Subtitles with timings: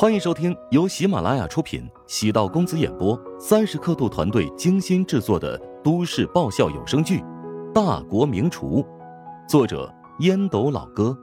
[0.00, 7.18] 欢迎收听由喜马拉雅出品、喜道公子演播、三十刻度团队精心制作的都市爆笑有声剧
[7.74, 8.82] 《大国名厨》，
[9.46, 11.14] 作者烟斗老哥，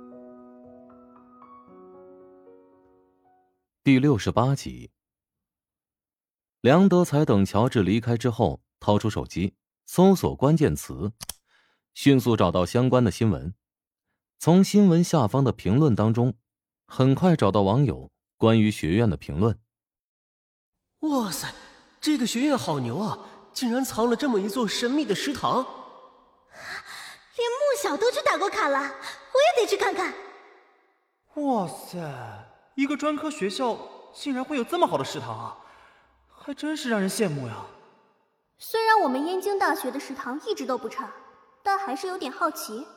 [3.84, 4.92] 第六十八集。
[6.62, 9.56] 梁德才等乔治离开之后，掏出手机
[9.88, 11.12] 搜索关键词，
[11.96, 13.56] 迅速找到相关的新闻，
[14.38, 16.36] 从新闻下方的评论当中，
[16.86, 18.12] 很快找到网友。
[18.38, 19.60] 关于学院的评论。
[21.02, 21.48] 哇塞，
[22.00, 23.18] 这个学院好牛啊！
[23.54, 25.66] 竟然藏了这么一座神秘的食堂。
[27.36, 30.14] 连穆小都去打过卡了，我也得去看看。
[31.36, 31.98] 哇塞，
[32.76, 33.78] 一个专科学校
[34.14, 35.58] 竟然会有这么好的食堂啊，
[36.30, 37.66] 还真是让人羡慕呀。
[38.60, 41.12] 虽然我们燕京大学的食堂一直都不差，
[41.64, 42.88] 但还是有点好奇，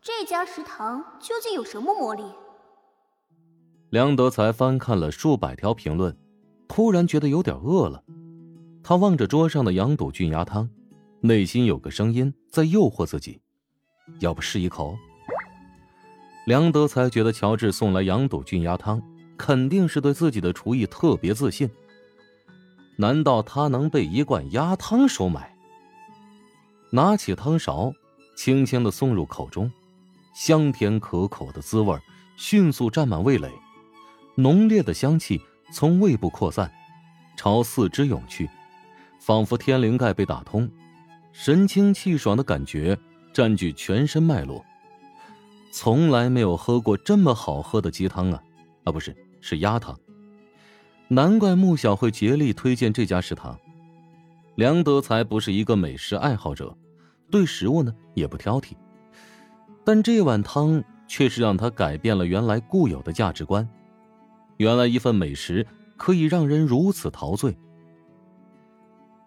[0.00, 2.24] 这家食堂究竟有什么魔力？
[3.90, 6.16] 梁德才翻看了数百条评论，
[6.66, 8.02] 突然觉得有点饿了。
[8.82, 10.68] 他望着桌上的羊肚菌鸭汤，
[11.20, 13.40] 内心有个声音在诱惑自己：
[14.18, 14.96] 要不试一口？
[16.46, 19.00] 梁德才觉得乔治送来羊肚菌鸭汤，
[19.36, 21.70] 肯定是对自己的厨艺特别自信。
[22.96, 25.54] 难道他能被一罐鸭汤收买？
[26.90, 27.92] 拿起汤勺，
[28.36, 29.70] 轻轻的送入口中，
[30.34, 31.96] 香甜可口的滋味
[32.36, 33.50] 迅速占满味蕾。
[34.38, 35.40] 浓烈的香气
[35.72, 36.70] 从胃部扩散，
[37.36, 38.48] 朝四肢涌去，
[39.18, 40.70] 仿佛天灵盖被打通，
[41.32, 42.98] 神清气爽的感觉
[43.32, 44.62] 占据全身脉络。
[45.72, 48.42] 从来没有喝过这么好喝的鸡汤啊！
[48.84, 49.98] 啊，不是，是鸭汤。
[51.08, 53.58] 难怪穆小会竭力推荐这家食堂。
[54.54, 56.76] 梁德才不是一个美食爱好者，
[57.30, 58.72] 对食物呢也不挑剔，
[59.82, 63.66] 但这碗汤却是让他改变了原来固有的价值观。
[64.56, 67.56] 原来一份美食可以让人如此陶醉。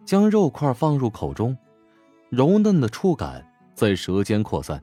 [0.05, 1.55] 将肉块放入口中，
[2.29, 3.45] 柔嫩的触感
[3.75, 4.81] 在舌尖扩散，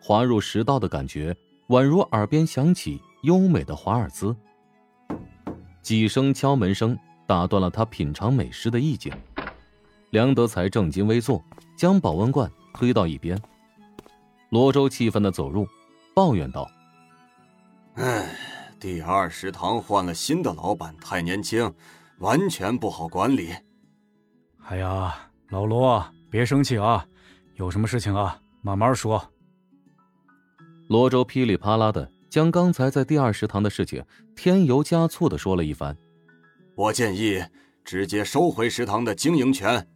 [0.00, 1.36] 滑入食道的感觉
[1.68, 4.34] 宛如耳边响起优美的华尔兹。
[5.82, 9.12] 几声敲门声打断了他品尝美食的意境。
[10.10, 11.44] 梁德才正襟危坐，
[11.76, 13.40] 将保温罐推到一边。
[14.50, 15.66] 罗周气愤的走入，
[16.14, 16.68] 抱怨道
[17.94, 18.26] ：“唉。”
[18.78, 21.72] 第二食堂换了新的老板，太年轻，
[22.18, 23.54] 完全不好管理。
[24.64, 25.16] 哎呀，
[25.48, 27.06] 老罗，别生气啊，
[27.54, 29.32] 有什么事情啊，慢慢说。
[30.88, 34.04] 罗周噼里啪啦的将刚才在第二食堂的事情
[34.36, 35.96] 添油加醋的说了一番。
[36.74, 37.42] 我建议
[37.82, 39.88] 直接收回食堂的经营权。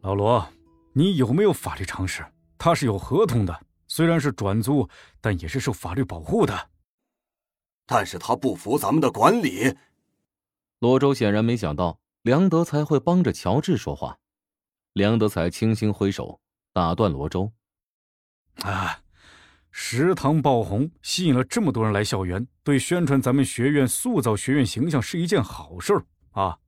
[0.00, 0.48] 老罗，
[0.94, 2.24] 你有没有法律常识？
[2.56, 3.54] 他是有合同的，
[3.88, 4.88] 虽然是转租，
[5.20, 6.69] 但也是受法律保护的。
[7.92, 9.76] 但是他不服咱们的管理。
[10.78, 14.16] 罗周显然没想到梁德才会帮着乔治说话。
[14.92, 16.38] 梁德才轻轻挥手
[16.72, 17.50] 打断罗周
[18.62, 19.00] ：“啊，
[19.72, 26.00] 食堂爆红，吸引了这么多人来校园，对宣传咱们学院、塑造学院形象是一件好事
[26.30, 26.58] 啊。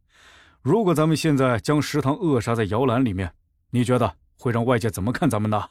[0.61, 3.33] 如果咱们现在将食堂扼杀在摇篮里面，
[3.71, 5.69] 你觉得会让外界怎么看咱们呢？”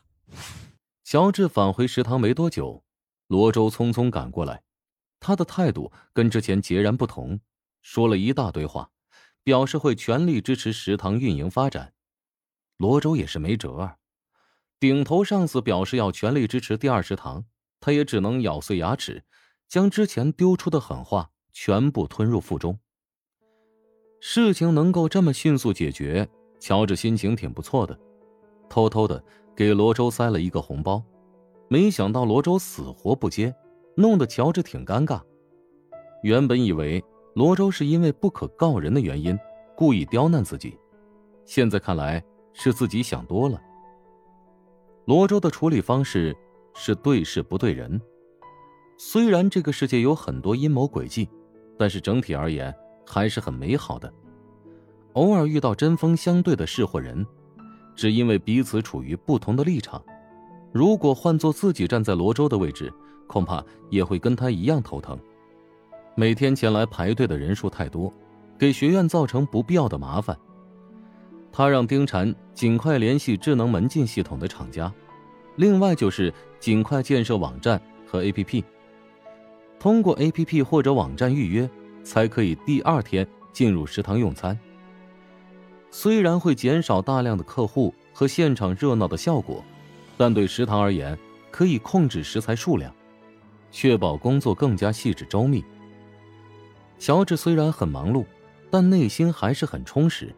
[1.04, 2.86] 乔治返回食堂没多久，
[3.28, 4.64] 罗周匆匆赶过来。
[5.22, 7.40] 他的态度跟之前截然不同，
[7.82, 8.90] 说了一大堆话，
[9.44, 11.94] 表示会全力支持食堂运营发展。
[12.78, 13.98] 罗周也是没辙啊，
[14.80, 17.46] 顶头上司表示要全力支持第二食堂，
[17.80, 19.24] 他也只能咬碎牙齿，
[19.68, 22.80] 将之前丢出的狠话全部吞入腹中。
[24.20, 26.28] 事情能够这么迅速解决，
[26.60, 28.00] 乔治心情挺不错的，
[28.68, 29.24] 偷偷的
[29.56, 31.04] 给罗周塞了一个红包，
[31.70, 33.56] 没想到罗周死活不接。
[33.96, 35.22] 弄得乔治挺尴尬。
[36.24, 37.04] 原本以为
[37.34, 39.38] 罗周是因为不可告人的原因
[39.76, 40.78] 故意刁难自己，
[41.46, 43.62] 现在看来是自己想多了。
[45.06, 46.36] 罗周的处理方式
[46.74, 48.00] 是对事不对人。
[48.98, 51.28] 虽然这个世界有很多阴谋诡计，
[51.78, 52.74] 但是整体而言
[53.06, 54.14] 还是很美好的。
[55.14, 57.26] 偶尔遇到针锋相对的事或人，
[57.96, 60.02] 只因为彼此处于不同的立场。
[60.72, 62.94] 如果换做自己站在罗周的位置，
[63.32, 65.18] 恐怕也会跟他一样头疼。
[66.16, 68.14] 每天前来排队的人数太多，
[68.60, 70.38] 给学院造成不必要的麻烦。
[71.50, 74.92] 他让丁婵尽快联系智能门禁系统的厂家，
[75.56, 78.62] 另外就是尽快建设网站和 APP。
[79.80, 81.70] 通过 APP 或者网站预约，
[82.04, 84.60] 才可以第二天进入食堂用餐。
[85.90, 89.64] 虽然会减少大量的客户和现场热闹的效果。
[90.18, 91.18] 但对食堂而言，
[91.50, 92.94] 可以控制食材数量，
[93.72, 95.64] 确保工作更加细致周密。
[97.00, 98.26] 乔治虽然很忙碌，
[98.70, 100.34] 但内心还是很充实。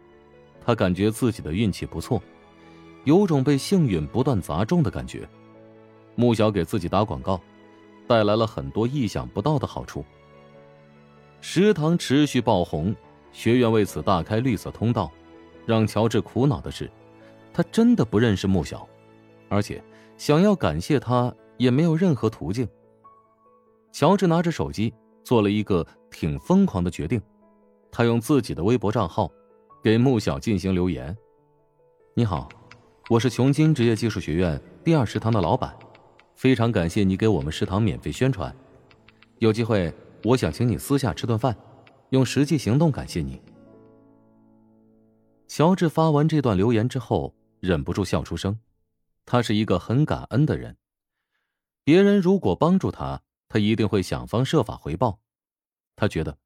[0.65, 2.21] 他感觉自己的运气不错，
[3.03, 5.27] 有种被幸运不断砸中的感觉。
[6.15, 7.41] 穆小给自己打广告，
[8.07, 10.05] 带来了很多意想不到的好处。
[11.41, 12.95] 食堂持续爆红，
[13.33, 15.11] 学院为此大开绿色通道。
[15.65, 16.89] 让乔治苦恼的是，
[17.53, 18.87] 他真的不认识穆小，
[19.49, 19.83] 而且
[20.17, 22.67] 想要感谢他也没有任何途径。
[23.93, 24.91] 乔治拿着手机
[25.23, 27.21] 做了一个挺疯狂的决定，
[27.91, 29.31] 他用自己的微博账号
[29.83, 31.15] 给穆小进行留言
[32.15, 32.49] ：“你好，
[33.07, 35.77] 我是琼金职业技术学院第二食堂的老板。”
[36.33, 38.53] 非常感谢你给我们食堂免费宣传，
[39.37, 39.93] 有机会
[40.23, 41.55] 我想请你私下吃顿饭，
[42.09, 43.39] 用实际行动感谢你。
[45.47, 48.57] 乔治发完这段留言之后，忍不住笑出声。
[49.23, 50.75] 他是一个很感恩的人，
[51.83, 53.21] 别人如果帮助他，
[53.53, 55.21] 他一定会想方设法回报。
[55.95, 56.39] 他觉得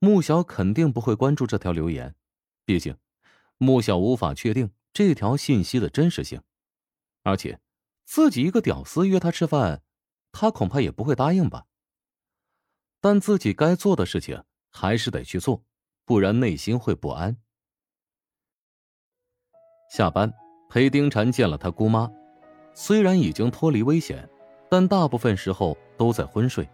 [0.00, 2.16] 穆小肯定不会关注这条留言，
[2.64, 2.96] 毕竟
[3.58, 6.42] 穆小无法确定这条信息的真实性，
[7.22, 7.60] 而且。
[8.04, 9.82] 自己一个屌丝约他吃饭，
[10.32, 11.66] 他恐怕也不会答应吧。
[13.02, 15.62] 但自己该做的事情还是得去做，
[16.06, 17.36] 不然内心会不安。
[19.90, 20.32] 下班
[20.70, 22.10] 陪丁婵见了他姑妈，
[22.72, 24.26] 虽然已经脱离危险，
[24.70, 26.68] 但大部分时候都在昏睡。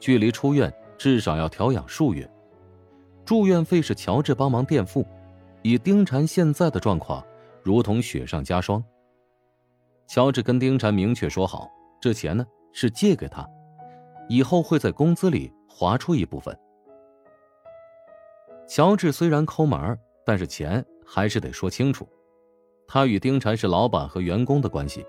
[0.00, 2.28] 距离出院至少要调养数月，
[3.24, 5.06] 住院费是乔治帮忙垫付。
[5.62, 7.24] 以丁婵现在的状况，
[7.62, 8.84] 如同雪上加霜。
[10.06, 13.48] 乔治跟丁婵明确说好，这钱呢是借给他，
[14.28, 16.54] 以后会在工资里划出一部分。
[18.68, 22.06] 乔治虽然抠门但是钱还是得说清楚。
[22.86, 25.06] 他与丁婵是老板和员工的关系，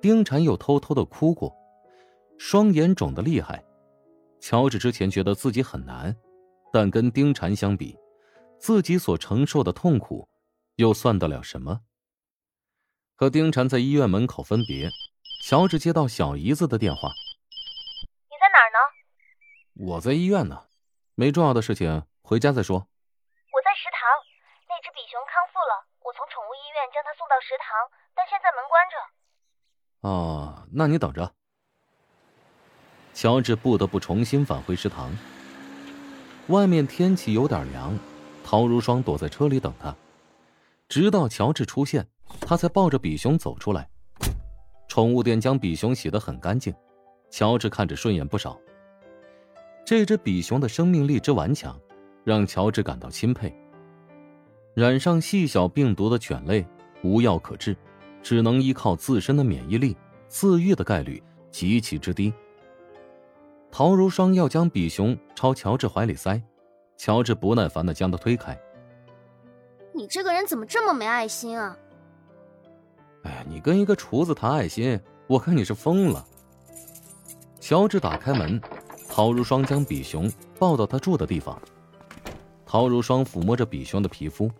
[0.00, 1.54] 丁婵又偷偷的哭过，
[2.38, 3.64] 双眼肿得厉害。
[4.40, 6.14] 乔治之前觉得自己很难，
[6.72, 7.98] 但跟丁婵相比，
[8.58, 10.28] 自己所承受的痛苦，
[10.76, 11.80] 又算得了什么？
[13.16, 14.90] 和丁婵在医院门口分别，
[15.42, 17.08] 乔治接到小姨子的电话
[18.30, 18.78] ：“你在哪儿呢
[19.96, 20.68] ？”“我在医院呢，
[21.14, 22.76] 没重要的事情，回家再说。
[23.50, 24.04] ”“我在食堂，
[24.68, 27.72] 那只比熊康复了，我从宠物医院将它送到食堂，
[28.14, 28.94] 但现在门关着。
[30.06, 31.32] ”“哦，那你等着。”
[33.12, 35.10] 乔治不得不重新返回食堂。
[36.46, 37.98] 外面天气有点凉，
[38.44, 39.92] 陶如霜躲在车里等他，
[40.88, 42.06] 直到乔治出现。
[42.40, 43.88] 他才抱着比熊走出来。
[44.88, 46.74] 宠物店将比熊洗得很干净，
[47.30, 48.58] 乔治看着顺眼不少。
[49.84, 51.78] 这只比熊的生命力之顽强，
[52.24, 53.52] 让乔治感到钦佩。
[54.74, 56.66] 染上细小病毒的犬类
[57.02, 57.76] 无药可治，
[58.26, 59.96] 只能依靠自身的免疫力，
[60.26, 62.34] 自愈的概率极其之低。
[63.70, 66.42] 陶如霜要将比熊朝乔治怀里塞，
[66.96, 68.60] 乔治不耐烦的将他推开。
[69.92, 71.78] 你这个人怎么这么没爱心啊？
[73.22, 76.26] 哎，你跟一个厨子谈爱心，我看你是疯了。
[77.60, 78.60] 乔治打开门，
[79.08, 80.28] 陶如霜将比熊
[80.58, 81.56] 抱到他住的地方。
[82.66, 84.50] 陶如霜抚摸着比熊的皮肤，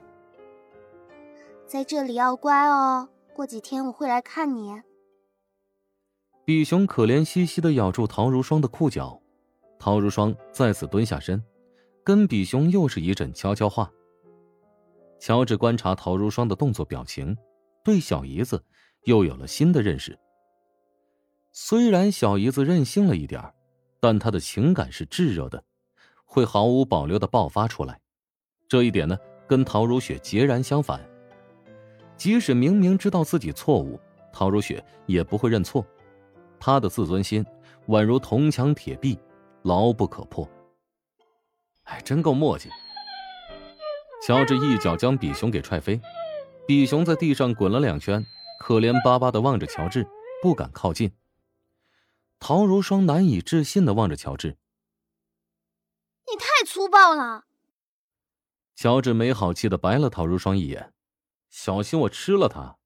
[1.67, 4.73] 在这里要乖哦，过几天我会来看你。
[6.47, 9.21] 比熊可怜兮兮的咬住陶如霜的裤脚，
[9.79, 11.45] 陶如霜再次蹲下身，
[12.03, 13.93] 跟比熊又是一阵悄悄话。
[15.21, 17.37] 乔治观察陶如霜的动作表情。
[17.85, 18.65] 对小姨子
[19.05, 20.19] 又有了新的认识。
[21.53, 23.55] 虽然小姨子任性了一点
[24.01, 25.63] 但她的情感是炙热的，
[26.25, 28.01] 会毫无保留的爆发出来。
[28.67, 31.01] 这一点呢，跟陶如雪截然相反。
[32.17, 34.01] 即使明明知道自己错误，
[34.33, 35.87] 陶如雪也不会认错。
[36.59, 37.45] 她的自尊心
[37.89, 39.19] 宛如铜墙铁壁，
[39.63, 40.49] 牢不可破。
[41.85, 42.69] 哎，真够磨叽。
[44.23, 46.01] 乔治一脚将比熊给踹飞。
[46.67, 48.25] 比熊在地上滚了两圈，
[48.59, 50.05] 可怜巴巴的望着乔治，
[50.43, 51.13] 不敢靠近。
[52.41, 54.57] 陶如霜难以置信的望着乔治
[56.27, 57.45] ：“你太粗暴了！”
[58.75, 60.93] 乔治没好气的白了陶如霜一眼
[61.57, 62.77] ：“小心我吃了它。”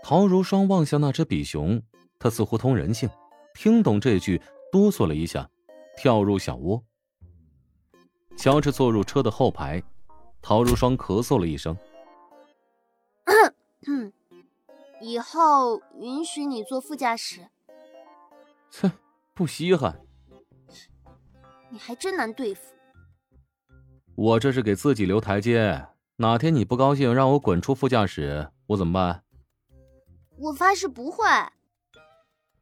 [0.00, 1.82] 陶如霜望向那只比熊，
[2.20, 3.10] 它似乎通人性，
[3.52, 4.40] 听懂这句，
[4.70, 5.50] 哆嗦了一下，
[5.96, 6.80] 跳入小窝。
[8.36, 9.82] 乔治坐入车的后排，
[10.40, 11.76] 陶如霜咳嗽了一声。
[13.88, 14.12] 嗯，
[15.00, 17.48] 以后允许你坐副驾驶。
[18.80, 18.92] 哼，
[19.34, 20.00] 不稀罕。
[21.70, 22.72] 你还真难对付。
[24.14, 25.84] 我这是给自己留台阶，
[26.18, 29.22] 哪天你不高兴让我滚出副驾驶，我怎么办？
[30.38, 31.26] 我发誓不会。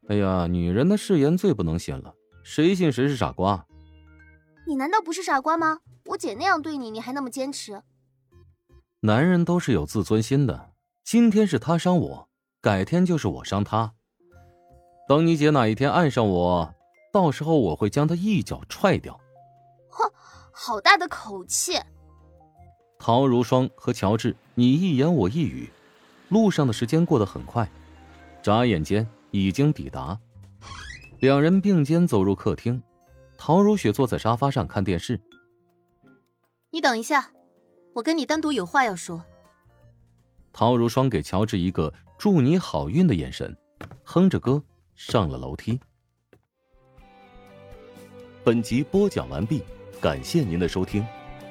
[0.09, 3.65] 哎呀，女人的誓言最不能信了，谁信谁是傻瓜。
[4.67, 5.79] 你难道不是傻瓜吗？
[6.07, 7.81] 我姐那样对你，你还那么坚持？
[9.01, 10.73] 男人都是有自尊心的，
[11.05, 12.29] 今天是他伤我，
[12.61, 13.95] 改天就是我伤他。
[15.09, 16.75] 等你姐哪一天爱上我，
[17.13, 19.21] 到时候我会将她一脚踹掉。
[19.91, 20.11] 哼，
[20.51, 21.79] 好大的口气！
[23.07, 25.69] 陶如霜和乔治你一言我一语，
[26.31, 27.71] 路上的时间过得很快，
[28.43, 30.19] 眨眼间已经抵达。
[31.19, 32.83] 两人并肩走入客厅，
[33.37, 35.21] 陶如雪坐在沙发上看电视。
[36.71, 37.31] 你等一下，
[37.93, 39.23] 我跟你单独有话要说。
[40.51, 43.55] 陶如霜给乔治一个祝你好运的眼神，
[44.03, 44.63] 哼着歌
[44.95, 45.79] 上了楼梯。
[48.43, 49.63] 本集播讲完毕，
[50.01, 51.05] 感谢您的收听。